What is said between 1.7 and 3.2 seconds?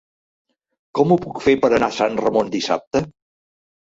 anar a Sant Ramon dissabte?